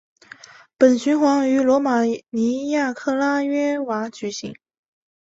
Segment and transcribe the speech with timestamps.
[0.79, 1.99] 本循环于罗马
[2.31, 4.55] 尼亚克拉约瓦举行。